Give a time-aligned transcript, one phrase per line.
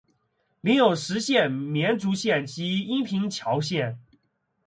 [0.61, 3.99] 领有实县绵竹县及阴平侨县。